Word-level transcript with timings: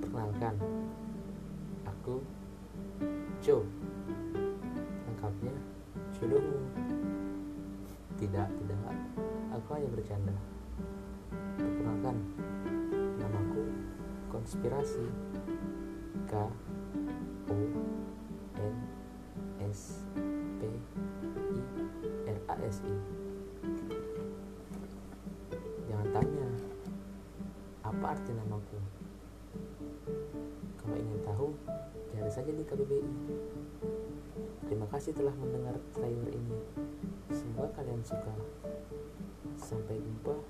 Perkenalkan, 0.00 0.56
aku 1.84 2.24
Joe. 3.44 3.64
Lengkapnya 5.04 5.54
jodohmu. 6.16 6.58
Tidak, 8.16 8.48
tidak. 8.48 8.80
Aku 9.52 9.68
hanya 9.76 9.88
bercanda. 9.92 10.36
Perkenalkan, 11.60 12.16
namaku 13.20 13.62
Konspirasi. 14.32 15.04
K 16.28 16.32
O 17.48 17.56
N 18.60 18.76
S 19.64 20.04
P 20.60 20.68
I 21.48 21.60
R 22.28 22.38
A 22.52 22.54
S 22.68 22.84
I. 22.84 23.27
arti 28.08 28.32
namaku. 28.32 28.80
Kalau 30.80 30.96
ingin 30.96 31.20
tahu, 31.28 31.52
cari 32.08 32.30
saja 32.32 32.48
di 32.48 32.64
KBBI. 32.64 33.04
Terima 34.64 34.88
kasih 34.88 35.12
telah 35.12 35.36
mendengar 35.36 35.76
trailer 35.92 36.32
ini. 36.32 36.56
Semoga 37.28 37.68
kalian 37.76 38.00
suka. 38.00 38.32
Sampai 39.60 40.00
jumpa. 40.00 40.40